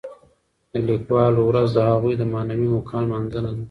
[0.71, 3.59] د لیکوالو ورځ د هغوی د معنوي مقام لمانځنه ده.